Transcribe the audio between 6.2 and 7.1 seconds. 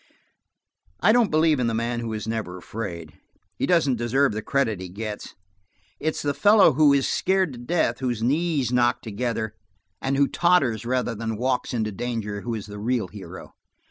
the fellow who is